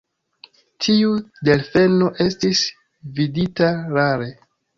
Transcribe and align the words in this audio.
Tiu 0.85 1.11
delfeno 1.49 2.07
estis 2.25 2.63
vidita 3.21 3.71
rare. 3.99 4.33